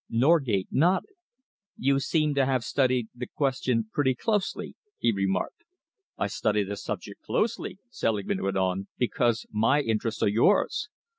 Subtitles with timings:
[0.09, 1.11] Norgate nodded.
[1.77, 5.63] "You seem to have studied the question pretty closely," he remarked.
[6.17, 10.89] "I study the subject closely," Selingman went on, "because my interests are yours.